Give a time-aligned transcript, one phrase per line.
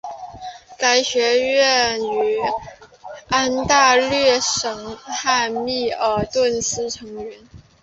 [0.79, 2.37] 该学院位于
[3.27, 7.39] 安大略省汉密尔顿市成员。